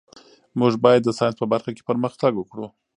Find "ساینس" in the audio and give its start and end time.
1.17-1.35